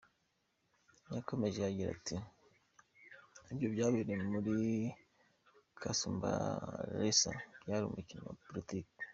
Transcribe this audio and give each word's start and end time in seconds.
Yakomeje 1.15 1.59
agira 1.69 1.89
ati 1.97 2.15
“Ibyo 3.51 3.67
byabereye 3.73 4.19
muri 4.31 4.55
Kasumbalesa 5.81 7.31
byari 7.63 7.83
umukino 7.85 8.21
wa 8.27 8.35
politiki. 8.45 8.97